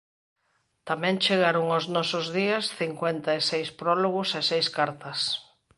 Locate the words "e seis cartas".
4.39-5.19